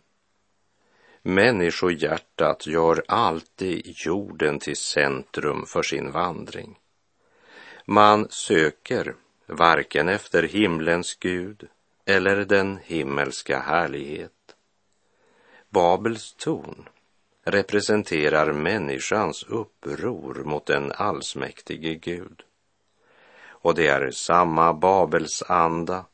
Människohjärtat 1.22 2.66
gör 2.66 3.04
alltid 3.08 3.82
jorden 3.86 4.58
till 4.58 4.76
centrum 4.76 5.66
för 5.66 5.82
sin 5.82 6.10
vandring. 6.10 6.78
Man 7.84 8.26
söker 8.30 9.14
varken 9.46 10.08
efter 10.08 10.42
himlens 10.42 11.14
Gud 11.14 11.68
eller 12.04 12.44
den 12.44 12.78
himmelska 12.84 13.58
härlighet. 13.58 14.56
Babels 15.70 16.34
torn 16.34 16.88
representerar 17.44 18.52
människans 18.52 19.42
uppror 19.42 20.44
mot 20.44 20.66
den 20.66 20.92
allsmäktige 20.92 21.94
Gud. 21.94 22.42
Och 23.64 23.74
det 23.74 23.86
är 23.86 24.10
samma 24.10 24.74
Babels 24.74 25.42
anda 25.42 26.04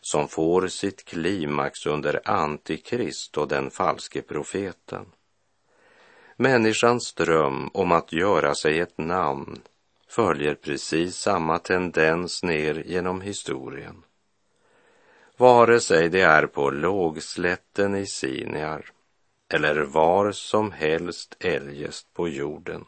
som 0.00 0.28
får 0.28 0.68
sitt 0.68 1.04
klimax 1.04 1.86
under 1.86 2.20
Antikrist 2.24 3.38
och 3.38 3.48
den 3.48 3.70
falske 3.70 4.22
profeten. 4.22 5.06
Människans 6.36 7.14
dröm 7.14 7.70
om 7.74 7.92
att 7.92 8.12
göra 8.12 8.54
sig 8.54 8.80
ett 8.80 8.98
namn 8.98 9.60
följer 10.08 10.54
precis 10.54 11.16
samma 11.16 11.58
tendens 11.58 12.42
ner 12.42 12.82
genom 12.86 13.20
historien. 13.20 14.02
Vare 15.36 15.80
sig 15.80 16.08
det 16.08 16.22
är 16.22 16.46
på 16.46 16.70
lågslätten 16.70 17.96
i 17.96 18.06
Siniar 18.06 18.90
eller 19.48 19.80
var 19.80 20.32
som 20.32 20.72
helst 20.72 21.36
eljest 21.40 22.12
på 22.14 22.28
jorden. 22.28 22.84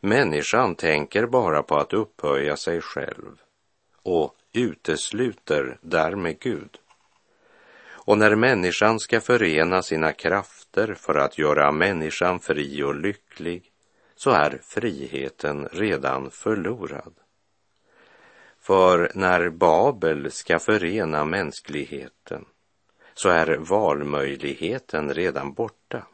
Människan 0.00 0.74
tänker 0.74 1.26
bara 1.26 1.62
på 1.62 1.76
att 1.76 1.92
upphöja 1.92 2.56
sig 2.56 2.80
själv 2.80 3.40
och 4.02 4.34
utesluter 4.52 5.78
därmed 5.80 6.40
Gud. 6.40 6.78
Och 8.08 8.18
när 8.18 8.34
människan 8.34 9.00
ska 9.00 9.20
förena 9.20 9.82
sina 9.82 10.12
krafter 10.12 10.94
för 10.94 11.14
att 11.14 11.38
göra 11.38 11.72
människan 11.72 12.40
fri 12.40 12.82
och 12.82 12.94
lycklig 12.94 13.72
så 14.16 14.30
är 14.30 14.60
friheten 14.62 15.68
redan 15.72 16.30
förlorad. 16.30 17.14
För 18.60 19.12
när 19.14 19.50
Babel 19.50 20.30
ska 20.30 20.58
förena 20.58 21.24
mänskligheten 21.24 22.44
så 23.14 23.28
är 23.28 23.56
valmöjligheten 23.56 25.14
redan 25.14 25.52
borta. 25.52 26.06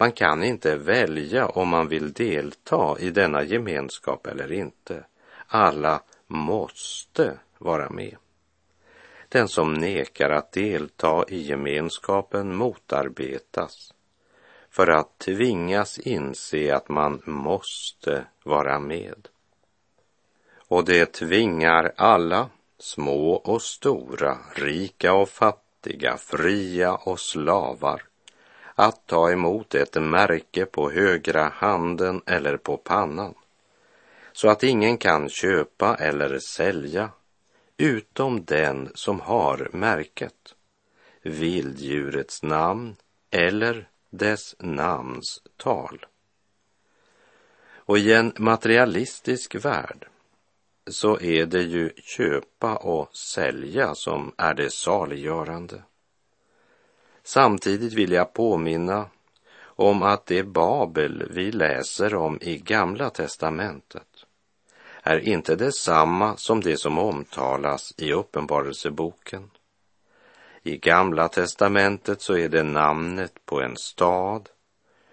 Man 0.00 0.12
kan 0.12 0.44
inte 0.44 0.76
välja 0.76 1.46
om 1.46 1.68
man 1.68 1.88
vill 1.88 2.12
delta 2.12 2.96
i 2.98 3.10
denna 3.10 3.42
gemenskap 3.42 4.26
eller 4.26 4.52
inte. 4.52 5.04
Alla 5.46 6.02
måste 6.26 7.38
vara 7.58 7.90
med. 7.90 8.16
Den 9.28 9.48
som 9.48 9.74
nekar 9.74 10.30
att 10.30 10.52
delta 10.52 11.24
i 11.28 11.40
gemenskapen 11.40 12.56
motarbetas 12.56 13.94
för 14.70 14.90
att 14.90 15.18
tvingas 15.18 15.98
inse 15.98 16.76
att 16.76 16.88
man 16.88 17.22
måste 17.24 18.24
vara 18.44 18.78
med. 18.78 19.28
Och 20.68 20.84
det 20.84 21.12
tvingar 21.12 21.92
alla, 21.96 22.48
små 22.78 23.32
och 23.32 23.62
stora, 23.62 24.38
rika 24.54 25.14
och 25.14 25.28
fattiga, 25.28 26.16
fria 26.16 26.94
och 26.94 27.20
slavar 27.20 28.02
att 28.80 29.06
ta 29.06 29.30
emot 29.30 29.74
ett 29.74 30.02
märke 30.02 30.66
på 30.66 30.90
högra 30.90 31.48
handen 31.48 32.22
eller 32.26 32.56
på 32.56 32.76
pannan 32.76 33.34
så 34.32 34.48
att 34.48 34.62
ingen 34.62 34.98
kan 34.98 35.28
köpa 35.28 35.96
eller 35.96 36.38
sälja 36.38 37.10
utom 37.76 38.44
den 38.44 38.90
som 38.94 39.20
har 39.20 39.68
märket, 39.72 40.54
vilddjurets 41.22 42.42
namn 42.42 42.96
eller 43.30 43.88
dess 44.10 44.56
namns 44.58 45.42
tal. 45.56 46.06
Och 47.72 47.98
i 47.98 48.12
en 48.12 48.32
materialistisk 48.36 49.54
värld 49.54 50.08
så 50.86 51.20
är 51.20 51.46
det 51.46 51.62
ju 51.62 51.90
köpa 51.96 52.76
och 52.76 53.16
sälja 53.16 53.94
som 53.94 54.34
är 54.36 54.54
det 54.54 54.70
saliggörande. 54.70 55.82
Samtidigt 57.22 57.92
vill 57.92 58.12
jag 58.12 58.32
påminna 58.32 59.06
om 59.62 60.02
att 60.02 60.26
det 60.26 60.42
Babel 60.42 61.28
vi 61.30 61.52
läser 61.52 62.14
om 62.14 62.38
i 62.40 62.58
Gamla 62.58 63.10
testamentet 63.10 64.26
är 65.02 65.28
inte 65.28 65.56
detsamma 65.56 66.36
som 66.36 66.60
det 66.60 66.76
som 66.76 66.98
omtalas 66.98 67.94
i 67.96 68.12
Uppenbarelseboken. 68.12 69.50
I 70.62 70.76
Gamla 70.76 71.28
testamentet 71.28 72.22
så 72.22 72.36
är 72.36 72.48
det 72.48 72.62
namnet 72.62 73.32
på 73.44 73.60
en 73.60 73.76
stad 73.76 74.48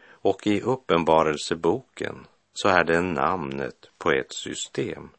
och 0.10 0.48
i 0.48 0.62
Uppenbarelseboken 0.62 2.28
så 2.54 2.68
är 2.68 2.84
det 2.84 3.02
namnet 3.02 3.90
på 3.98 4.12
ett 4.12 4.34
system. 4.34 5.10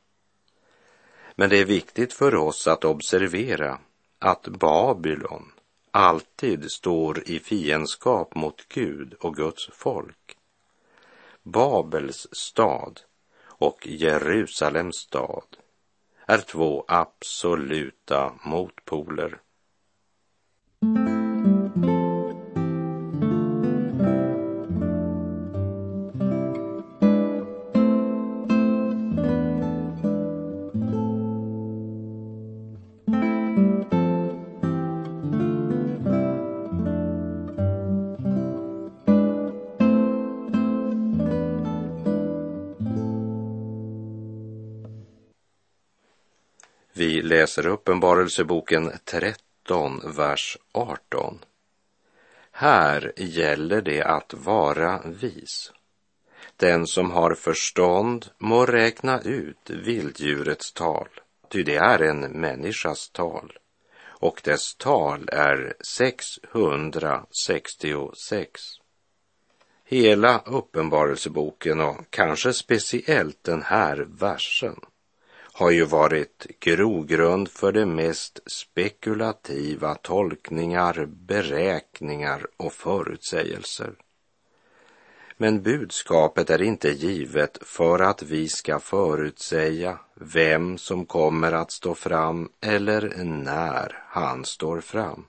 Men 1.35 1.51
det 1.51 1.57
är 1.57 1.65
viktigt 1.65 2.13
för 2.13 2.35
oss 2.35 2.67
att 2.67 2.85
observera 2.85 3.79
att 4.19 4.43
Babylon 4.49 5.53
alltid 5.91 6.71
står 6.71 7.29
i 7.29 7.39
fiendskap 7.39 8.35
mot 8.35 8.69
Gud 8.69 9.15
och 9.21 9.37
Guds 9.37 9.71
folk. 9.73 10.37
Babels 11.43 12.27
stad 12.33 13.01
och 13.41 13.87
Jerusalems 13.87 14.97
stad 14.97 15.57
är 16.27 16.39
två 16.39 16.85
absoluta 16.89 18.33
motpoler. 18.45 19.41
Vi 46.99 47.23
läser 47.23 47.67
Uppenbarelseboken 47.67 48.93
13, 49.05 50.03
vers 50.17 50.59
18. 50.73 51.45
Här 52.53 53.13
gäller 53.17 53.83
det 53.83 54.03
att 54.03 54.35
vara 54.35 55.03
vis. 55.05 55.73
Den 56.57 56.87
som 56.87 57.11
har 57.11 57.35
förstånd 57.35 58.27
må 58.39 58.67
räkna 58.67 59.21
ut 59.21 59.71
vilddjurets 59.71 60.73
tal, 60.73 61.09
ty 61.49 61.63
det 61.63 61.77
är 61.77 62.03
en 62.03 62.21
människas 62.21 63.11
tal, 63.11 63.59
och 64.01 64.41
dess 64.45 64.75
tal 64.75 65.29
är 65.33 65.75
666. 65.81 68.63
Hela 69.85 70.43
uppenbarelseboken 70.47 71.81
och 71.81 71.97
kanske 72.11 72.53
speciellt 72.53 73.45
den 73.45 73.63
här 73.63 74.07
versen 74.09 74.81
har 75.59 75.71
ju 75.71 75.85
varit 75.85 76.47
grogrund 76.61 77.49
för 77.49 77.73
de 77.73 77.87
mest 77.87 78.41
spekulativa 78.47 79.95
tolkningar, 79.95 81.07
beräkningar 81.07 82.47
och 82.57 82.73
förutsägelser. 82.73 83.93
Men 85.37 85.63
budskapet 85.63 86.51
är 86.51 86.63
inte 86.63 86.89
givet 86.89 87.59
för 87.63 87.99
att 87.99 88.23
vi 88.23 88.49
ska 88.49 88.79
förutsäga 88.79 89.99
vem 90.15 90.79
som 90.79 91.07
kommer 91.07 91.53
att 91.53 91.73
stå 91.73 91.95
fram 91.95 92.49
eller 92.61 93.25
när 93.25 94.03
han 94.09 94.45
står 94.45 94.81
fram. 94.81 95.25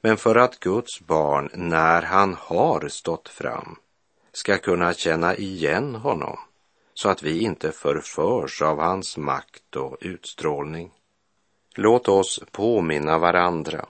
Men 0.00 0.16
för 0.16 0.36
att 0.36 0.60
Guds 0.60 1.00
barn, 1.00 1.50
när 1.54 2.02
han 2.02 2.36
har 2.38 2.88
stått 2.88 3.28
fram, 3.28 3.76
ska 4.32 4.58
kunna 4.58 4.94
känna 4.94 5.36
igen 5.36 5.94
honom 5.94 6.38
så 6.94 7.08
att 7.08 7.22
vi 7.22 7.40
inte 7.40 7.72
förförs 7.72 8.62
av 8.62 8.78
hans 8.78 9.16
makt 9.16 9.76
och 9.76 9.96
utstrålning. 10.00 10.90
Låt 11.74 12.08
oss 12.08 12.40
påminna 12.52 13.18
varandra 13.18 13.86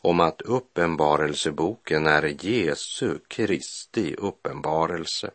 om 0.00 0.20
att 0.20 0.42
uppenbarelseboken 0.42 2.06
är 2.06 2.44
Jesu 2.44 3.18
Kristi 3.28 4.14
uppenbarelse 4.18 5.30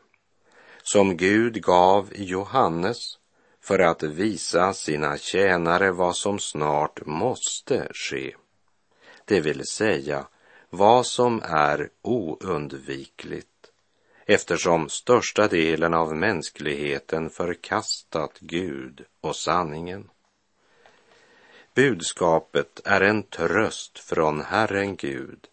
som 0.83 1.17
Gud 1.17 1.63
gav 1.63 2.09
Johannes 2.15 3.17
för 3.61 3.79
att 3.79 4.03
visa 4.03 4.73
sina 4.73 5.17
tjänare 5.17 5.91
vad 5.91 6.15
som 6.15 6.39
snart 6.39 7.05
måste 7.05 7.87
ske. 7.93 8.35
Det 9.25 9.41
vill 9.41 9.65
säga 9.67 10.27
vad 10.69 11.05
som 11.05 11.41
är 11.43 11.89
oundvikligt 12.01 13.56
eftersom 14.29 14.89
största 14.89 15.47
delen 15.47 15.93
av 15.93 16.15
mänskligheten 16.15 17.29
förkastat 17.29 18.39
Gud 18.39 19.05
och 19.21 19.35
sanningen. 19.35 20.09
Budskapet 21.73 22.81
är 22.85 23.01
en 23.01 23.23
tröst 23.23 23.99
från 23.99 24.41
Herren 24.41 24.95
Gud 24.95 25.47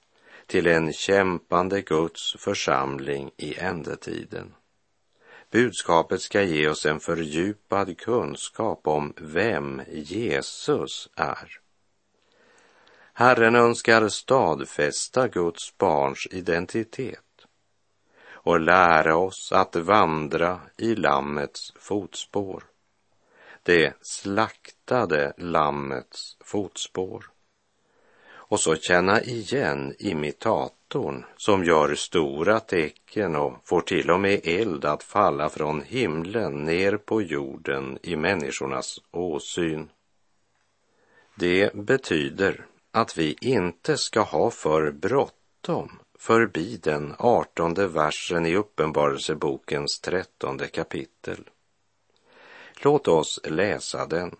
till 0.47 0.67
en 0.67 0.93
kämpande 0.93 1.81
Guds 1.83 2.37
församling 2.39 3.31
i 3.37 3.59
ändetiden. 3.59 4.55
Budskapet 5.51 6.21
ska 6.21 6.43
ge 6.43 6.69
oss 6.69 6.87
en 6.87 7.01
fördjupad 7.01 7.99
kunskap 7.99 8.87
om 8.87 9.13
vem 9.17 9.83
Jesus 9.93 11.09
är. 11.15 11.61
Herren 13.13 13.55
önskar 13.55 14.09
stadfästa 14.09 15.29
Guds 15.29 15.79
barns 15.79 16.29
identitet 16.31 17.21
och 18.45 18.61
lära 18.61 19.17
oss 19.17 19.53
att 19.53 19.77
vandra 19.77 20.61
i 20.77 20.95
Lammets 20.95 21.73
fotspår. 21.79 22.65
Det 23.63 23.95
slaktade 24.01 25.33
Lammets 25.37 26.37
fotspår. 26.41 27.25
Och 28.27 28.61
så 28.61 28.77
känna 28.77 29.23
igen 29.23 29.95
imitatorn 29.99 31.25
som 31.37 31.65
gör 31.65 31.95
stora 31.95 32.61
tecken 32.61 33.37
och 33.37 33.55
får 33.65 33.81
till 33.81 34.11
och 34.11 34.21
med 34.21 34.41
eld 34.45 34.85
att 34.85 35.03
falla 35.03 35.49
från 35.49 35.83
himlen 35.83 36.65
ner 36.65 36.97
på 36.97 37.23
jorden 37.23 37.99
i 38.03 38.17
människornas 38.17 39.01
åsyn. 39.11 39.91
Det 41.35 41.75
betyder 41.75 42.67
att 42.93 43.19
vi 43.19 43.37
inte 43.41 43.97
ska 43.97 44.21
ha 44.21 44.51
för 44.51 44.91
bråttom 44.91 45.99
förbi 46.25 46.77
den 46.77 47.15
artonde 47.19 47.87
versen 47.87 48.47
i 48.47 48.57
Uppenbarelsebokens 48.57 50.01
trettonde 50.01 50.67
kapitel. 50.67 51.51
Låt 52.75 53.09
oss 53.09 53.41
läsa 53.45 54.07
den 54.07 54.37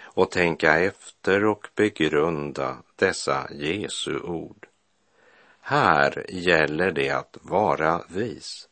och 0.00 0.30
tänka 0.30 0.78
efter 0.78 1.44
och 1.44 1.68
begrunda 1.74 2.76
dessa 2.96 3.48
Jesu 3.52 4.20
ord. 4.20 4.66
Här 5.60 6.26
gäller 6.28 6.90
det 6.90 7.10
att 7.10 7.36
vara 7.42 8.04
vis. 8.08 8.68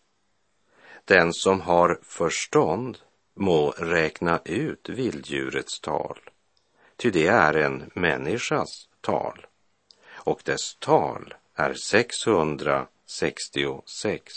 Den 1.05 1.33
som 1.33 1.61
har 1.61 1.99
förstånd 2.03 2.99
må 3.35 3.71
räkna 3.71 4.41
ut 4.45 4.89
vilddjurets 4.89 5.81
tal, 5.81 6.19
ty 6.97 7.11
det 7.11 7.27
är 7.27 7.55
en 7.55 7.91
människas 7.95 8.89
tal, 9.01 9.47
och 10.09 10.41
dess 10.45 10.77
tal 10.79 11.35
är 11.57 11.75
666. 11.75 14.33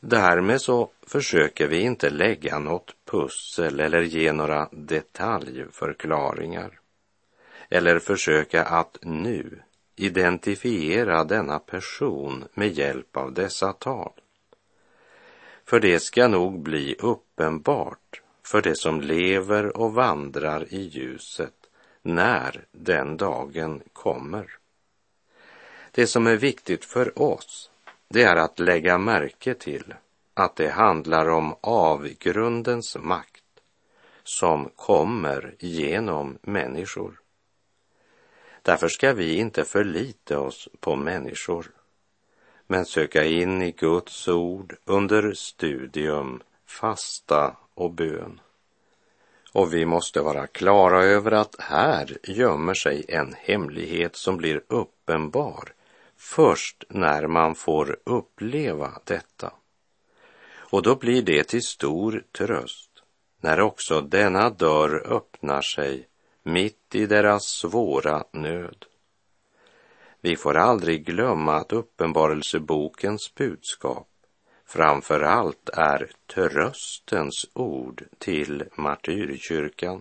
Därmed 0.00 0.60
så 0.60 0.90
försöker 1.06 1.68
vi 1.68 1.80
inte 1.80 2.10
lägga 2.10 2.58
något 2.58 2.94
pussel 3.04 3.80
eller 3.80 4.02
ge 4.02 4.32
några 4.32 4.68
detaljförklaringar 4.72 6.78
eller 7.68 7.98
försöka 7.98 8.64
att 8.64 8.98
nu 9.02 9.62
identifiera 9.96 11.24
denna 11.24 11.58
person 11.58 12.44
med 12.54 12.72
hjälp 12.72 13.16
av 13.16 13.32
dessa 13.32 13.72
tal. 13.72 14.12
För 15.64 15.80
det 15.80 16.00
ska 16.00 16.28
nog 16.28 16.62
bli 16.62 16.96
uppenbart 16.98 18.22
för 18.46 18.62
det 18.62 18.76
som 18.76 19.00
lever 19.00 19.76
och 19.76 19.94
vandrar 19.94 20.74
i 20.74 20.80
ljuset 20.80 21.54
när 22.02 22.64
den 22.72 23.16
dagen 23.16 23.82
kommer. 23.92 24.58
Det 25.96 26.06
som 26.06 26.26
är 26.26 26.36
viktigt 26.36 26.84
för 26.84 27.22
oss, 27.22 27.70
det 28.08 28.22
är 28.22 28.36
att 28.36 28.58
lägga 28.58 28.98
märke 28.98 29.54
till 29.54 29.94
att 30.34 30.56
det 30.56 30.68
handlar 30.68 31.28
om 31.28 31.54
avgrundens 31.60 32.96
makt 32.96 33.44
som 34.24 34.70
kommer 34.76 35.54
genom 35.58 36.38
människor. 36.42 37.20
Därför 38.62 38.88
ska 38.88 39.12
vi 39.12 39.36
inte 39.36 39.64
förlita 39.64 40.40
oss 40.40 40.68
på 40.80 40.96
människor, 40.96 41.70
men 42.66 42.86
söka 42.86 43.24
in 43.24 43.62
i 43.62 43.70
Guds 43.70 44.28
ord 44.28 44.76
under 44.84 45.32
studium, 45.32 46.42
fasta 46.66 47.56
och 47.74 47.90
bön. 47.90 48.40
Och 49.52 49.74
vi 49.74 49.86
måste 49.86 50.20
vara 50.20 50.46
klara 50.46 51.04
över 51.04 51.32
att 51.32 51.56
här 51.58 52.18
gömmer 52.22 52.74
sig 52.74 53.04
en 53.08 53.34
hemlighet 53.38 54.16
som 54.16 54.36
blir 54.36 54.62
uppenbar 54.68 55.74
först 56.16 56.84
när 56.88 57.26
man 57.26 57.54
får 57.54 57.98
uppleva 58.04 59.00
detta. 59.04 59.52
Och 60.56 60.82
då 60.82 60.96
blir 60.96 61.22
det 61.22 61.44
till 61.44 61.62
stor 61.62 62.24
tröst 62.32 62.90
när 63.40 63.60
också 63.60 64.00
denna 64.00 64.50
dörr 64.50 65.12
öppnar 65.12 65.62
sig 65.62 66.08
mitt 66.42 66.94
i 66.94 67.06
deras 67.06 67.42
svåra 67.42 68.24
nöd. 68.32 68.84
Vi 70.20 70.36
får 70.36 70.56
aldrig 70.56 71.06
glömma 71.06 71.54
att 71.54 71.72
uppenbarelsebokens 71.72 73.34
budskap 73.34 74.08
framför 74.66 75.20
allt 75.20 75.68
är 75.68 76.10
tröstens 76.34 77.46
ord 77.52 78.04
till 78.18 78.64
martyrkyrkan. 78.76 80.00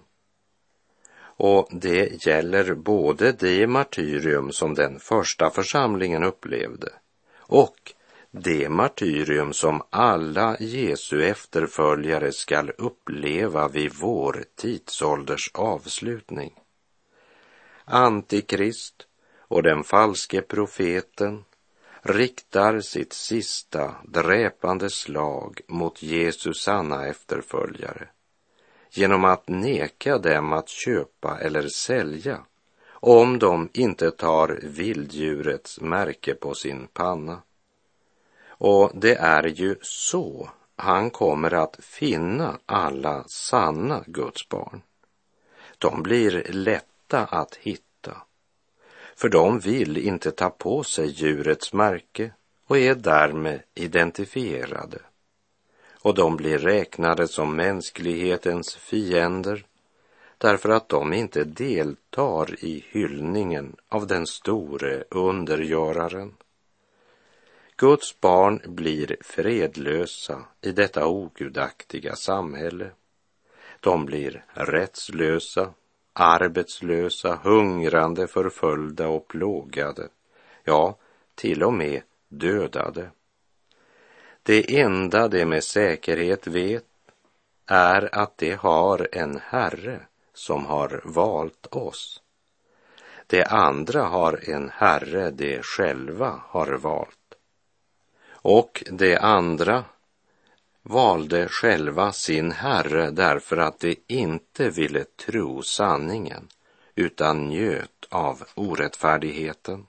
Och 1.38 1.67
det 1.72 2.26
gäller 2.26 2.74
både 2.74 3.32
det 3.32 3.67
martyrium 3.67 4.52
som 4.52 4.74
den 4.74 5.00
första 5.00 5.50
församlingen 5.50 6.24
upplevde 6.24 6.89
och 7.38 7.93
det 8.32 8.69
martyrium 8.69 9.54
som 9.54 9.82
alla 9.89 10.58
Jesu 10.60 11.24
efterföljare 11.24 12.32
skall 12.32 12.72
uppleva 12.78 13.67
vid 13.67 13.93
vår 13.93 14.43
tidsålders 14.56 15.52
avslutning. 15.54 16.54
Antikrist 17.86 19.08
och 19.38 19.63
den 19.63 19.84
falske 19.84 20.41
profeten 20.41 21.46
riktar 22.02 22.80
sitt 22.80 23.13
sista 23.13 23.96
dräpande 24.04 24.89
slag 24.89 25.62
mot 25.67 26.04
Jesu 26.04 26.54
sanna 26.54 27.08
efterföljare 27.08 28.08
genom 28.97 29.25
att 29.25 29.47
neka 29.47 30.17
dem 30.17 30.53
att 30.53 30.69
köpa 30.69 31.39
eller 31.39 31.67
sälja 31.67 32.45
om 32.89 33.39
de 33.39 33.69
inte 33.73 34.12
tar 34.12 34.60
vilddjurets 34.63 35.82
märke 35.82 36.36
på 36.36 36.53
sin 36.53 36.88
panna. 36.88 37.41
Och 38.47 38.91
det 38.93 39.15
är 39.15 39.43
ju 39.43 39.75
så 39.82 40.49
han 40.75 41.10
kommer 41.10 41.53
att 41.53 41.77
finna 41.79 42.60
alla 42.65 43.23
sanna 43.27 44.03
Guds 44.08 44.49
barn. 44.49 44.82
De 45.77 46.03
blir 46.03 46.47
lätta 46.49 47.25
att 47.25 47.56
hitta, 47.56 48.17
för 49.15 49.29
de 49.29 49.60
vill 49.60 49.97
inte 49.97 50.32
ta 50.32 50.49
på 50.49 50.84
sig 50.84 51.08
djurets 51.08 51.73
märke 51.73 52.32
och 52.67 52.77
är 52.77 52.95
därmed 52.95 53.62
identifierade. 53.73 54.99
Och 56.04 56.16
de 56.16 56.38
blir 56.38 56.58
räknade 56.58 57.28
som 57.28 57.56
mänsklighetens 57.56 58.76
fiender 58.76 59.66
därför 60.38 60.70
att 60.70 60.89
de 60.89 61.13
inte 61.13 61.44
deltar 61.44 62.66
i 62.66 62.86
hyllningen 62.89 63.76
av 63.89 64.08
den 64.08 64.28
store 64.28 65.04
undergöraren. 65.10 66.34
Guds 67.76 68.22
barn 68.22 68.62
blir 68.66 69.18
fredlösa 69.22 70.46
i 70.62 70.72
detta 70.72 71.08
ogudaktiga 71.08 72.16
samhälle. 72.16 72.92
De 73.80 74.06
blir 74.06 74.46
rättslösa, 74.54 75.74
arbetslösa, 76.13 77.39
hungrande, 77.44 78.28
förföljda 78.28 79.08
och 79.08 79.28
plågade. 79.28 80.08
Ja, 80.63 80.98
till 81.36 81.63
och 81.63 81.74
med 81.74 82.02
dödade. 82.28 83.10
Det 84.45 84.79
enda 84.79 85.27
de 85.27 85.45
med 85.45 85.63
säkerhet 85.63 86.47
vet 86.47 86.86
är 87.65 88.15
att 88.15 88.38
de 88.38 88.53
har 88.53 89.08
en 89.12 89.39
Herre 89.43 89.99
som 90.34 90.65
har 90.65 91.01
valt 91.06 91.67
oss. 91.71 92.21
De 93.27 93.43
andra 93.43 94.03
har 94.03 94.49
en 94.49 94.69
Herre 94.69 95.32
de 95.32 95.62
själva 95.62 96.41
har 96.47 96.73
valt. 96.73 97.36
Och 98.32 98.84
de 98.91 99.17
andra 99.17 99.84
valde 100.82 101.47
själva 101.47 102.12
sin 102.12 102.51
Herre 102.51 103.12
därför 103.12 103.58
att 103.58 103.79
de 103.79 103.95
inte 104.08 104.69
ville 104.69 105.03
tro 105.03 105.62
sanningen 105.62 106.47
utan 106.95 107.49
njöt 107.49 108.08
av 108.10 108.43
orättfärdigheten. 108.56 109.86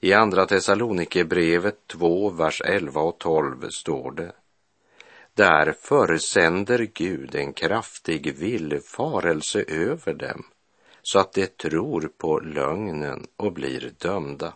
I 0.00 0.12
Andra 0.12 0.46
Thessalonikerbrevet 0.46 1.86
2, 1.86 2.30
vers 2.30 2.62
11 2.64 3.00
och 3.00 3.18
12 3.18 3.70
står 3.70 4.10
det. 4.10 4.32
Därför 5.34 6.18
sänder 6.18 6.88
Gud 6.94 7.34
en 7.34 7.52
kraftig 7.52 8.36
villfarelse 8.36 9.64
över 9.68 10.14
dem 10.14 10.44
så 11.02 11.18
att 11.18 11.32
de 11.32 11.46
tror 11.46 12.10
på 12.18 12.40
lögnen 12.40 13.26
och 13.36 13.52
blir 13.52 13.92
dömda. 13.98 14.52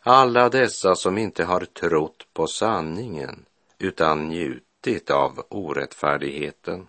Alla 0.00 0.48
dessa 0.48 0.94
som 0.94 1.18
inte 1.18 1.44
har 1.44 1.64
trott 1.64 2.26
på 2.32 2.46
sanningen 2.46 3.44
utan 3.78 4.28
njutit 4.28 5.10
av 5.10 5.44
orättfärdigheten. 5.48 6.86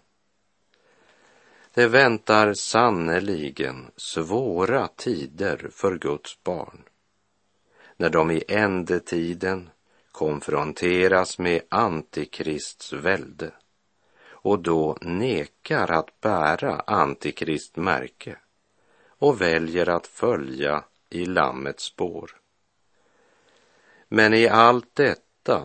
Det 1.74 1.88
väntar 1.88 2.54
sannerligen 2.54 3.92
svåra 3.98 4.88
tider 4.88 5.70
för 5.72 5.98
Guds 5.98 6.44
barn 6.44 6.84
när 7.98 8.10
de 8.10 8.32
i 8.32 8.44
ändetiden 8.48 9.70
konfronteras 10.12 11.40
med 11.40 11.62
Antikrists 11.70 12.94
välde 12.94 13.52
och 14.44 14.60
då 14.60 14.98
nekar 15.02 15.92
att 15.92 16.22
bära 16.22 16.84
Antikristmärke 16.88 18.38
och 19.08 19.42
väljer 19.42 19.90
att 19.90 20.08
följa 20.08 20.84
i 21.10 21.26
Lammets 21.26 21.84
spår. 21.84 22.32
Men 24.08 24.34
i 24.34 24.48
allt 24.48 24.96
detta 24.96 25.64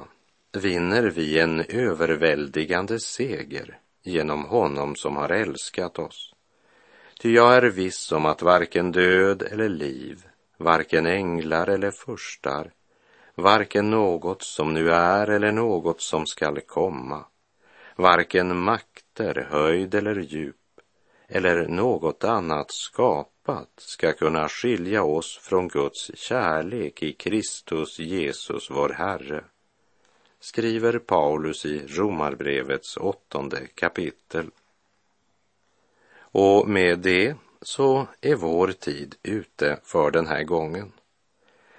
vinner 0.52 1.02
vi 1.02 1.38
en 1.38 1.60
överväldigande 1.60 3.00
seger 3.00 3.78
genom 4.02 4.44
honom 4.44 4.96
som 4.96 5.16
har 5.16 5.28
älskat 5.28 5.98
oss. 5.98 6.34
Ty 7.20 7.32
jag 7.32 7.56
är 7.56 7.62
viss 7.62 8.12
om 8.12 8.26
att 8.26 8.42
varken 8.42 8.92
död 8.92 9.42
eller 9.42 9.68
liv, 9.68 10.26
varken 10.58 11.06
änglar 11.06 11.66
eller 11.66 11.90
furstar, 11.90 12.72
varken 13.34 13.90
något 13.90 14.42
som 14.42 14.74
nu 14.74 14.90
är 14.90 15.30
eller 15.30 15.52
något 15.52 16.00
som 16.00 16.26
skall 16.26 16.60
komma, 16.60 17.24
varken 17.96 18.58
makter, 18.58 19.48
höjd 19.50 19.94
eller 19.94 20.20
djup, 20.20 20.56
eller 21.28 21.68
något 21.68 22.24
annat 22.24 22.66
skapat 22.70 23.70
ska 23.76 24.12
kunna 24.12 24.48
skilja 24.48 25.02
oss 25.02 25.38
från 25.42 25.68
Guds 25.68 26.10
kärlek 26.14 27.02
i 27.02 27.12
Kristus 27.12 27.98
Jesus, 27.98 28.70
vår 28.70 28.88
Herre, 28.88 29.44
skriver 30.40 30.98
Paulus 30.98 31.66
i 31.66 31.86
Romarbrevets 31.86 32.96
åttonde 32.96 33.66
kapitel. 33.74 34.50
Och 36.20 36.68
med 36.68 36.98
det 36.98 37.36
så 37.62 38.06
är 38.20 38.34
vår 38.34 38.72
tid 38.72 39.14
ute 39.22 39.80
för 39.84 40.10
den 40.10 40.26
här 40.26 40.42
gången. 40.42 40.92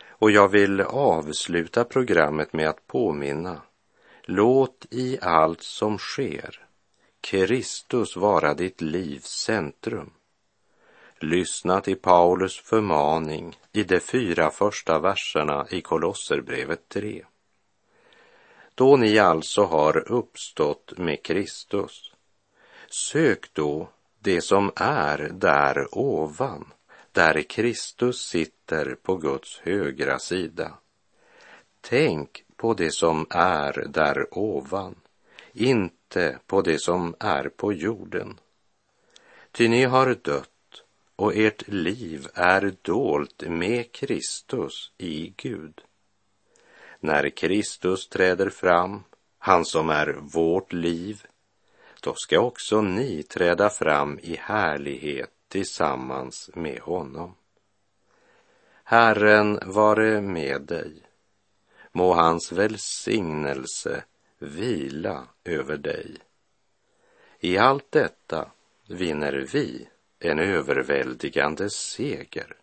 Och 0.08 0.32
jag 0.32 0.48
vill 0.48 0.82
avsluta 0.82 1.84
programmet 1.84 2.54
med 2.54 2.70
att 2.70 2.88
påminna. 2.88 3.62
Låt 4.24 4.86
i 4.90 5.20
allt 5.22 5.62
som 5.62 5.98
sker 5.98 6.66
Kristus 7.22 8.16
vara 8.16 8.54
ditt 8.54 8.82
livs 8.82 9.30
centrum. 9.30 10.12
Lyssna 11.20 11.82
till 11.82 11.98
Paulus 11.98 12.60
förmaning 12.60 13.58
i 13.72 13.84
de 13.84 14.00
fyra 14.00 14.52
första 14.52 15.00
verserna 15.00 15.68
i 15.70 15.82
Kolosserbrevet 15.82 16.90
3. 16.90 17.26
Då 18.76 18.98
ni 18.98 19.20
alltså 19.20 19.64
har 19.64 20.12
uppstått 20.12 20.98
med 20.98 21.24
Kristus, 21.24 22.12
sök 22.90 23.54
då 23.54 23.90
det 24.20 24.42
som 24.42 24.72
är 24.76 25.18
där 25.34 25.88
ovan, 25.92 26.74
där 27.12 27.42
Kristus 27.42 28.22
sitter 28.22 28.96
på 28.96 29.16
Guds 29.16 29.60
högra 29.60 30.20
sida. 30.20 30.74
Tänk 31.82 32.44
på 32.56 32.74
det 32.74 32.92
som 32.92 33.28
är 33.30 33.88
där 33.88 34.38
ovan, 34.38 34.96
inte 35.54 36.40
på 36.48 36.62
det 36.62 36.82
som 36.82 37.16
är 37.20 37.50
på 37.50 37.74
jorden. 37.74 38.40
Ty 39.52 39.68
ni 39.68 39.84
har 39.84 40.16
dött 40.24 40.84
och 41.16 41.36
ert 41.36 41.68
liv 41.68 42.28
är 42.34 42.76
dolt 42.82 43.44
med 43.48 43.92
Kristus 43.92 44.92
i 44.98 45.34
Gud. 45.38 45.82
När 47.00 47.30
Kristus 47.30 48.08
träder 48.10 48.50
fram, 48.50 49.04
han 49.38 49.66
som 49.66 49.90
är 49.90 50.18
vårt 50.22 50.74
liv, 50.74 51.26
då 52.02 52.14
ska 52.16 52.40
också 52.40 52.82
ni 52.82 53.24
träda 53.24 53.70
fram 53.70 54.20
i 54.20 54.36
härlighet 54.36 55.32
tillsammans 55.48 56.50
med 56.54 56.80
honom. 56.80 57.36
Herren 58.84 59.60
vare 59.66 60.22
med 60.22 60.62
dig. 60.62 61.02
Må 61.92 62.14
hans 62.14 62.52
välsignelse 62.52 64.04
vila 64.38 65.28
över 65.44 65.78
dig. 65.78 66.18
I 67.40 67.58
allt 67.58 67.92
detta 67.92 68.52
vinner 68.88 69.48
vi 69.54 69.88
en 70.20 70.40
överväldigande 70.40 71.70
seger 71.70 72.56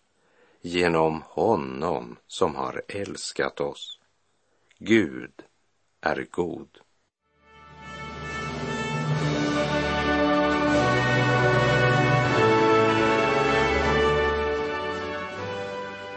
genom 0.60 1.22
honom 1.22 2.16
som 2.26 2.54
har 2.54 2.82
älskat 2.88 3.60
oss. 3.60 4.00
Gud 4.78 5.42
är 6.00 6.26
god. 6.30 6.78